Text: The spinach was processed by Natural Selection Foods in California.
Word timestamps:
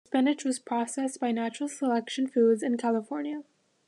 The 0.01 0.07
spinach 0.07 0.43
was 0.43 0.57
processed 0.57 1.19
by 1.19 1.31
Natural 1.31 1.69
Selection 1.69 2.25
Foods 2.25 2.63
in 2.63 2.75
California. 2.75 3.43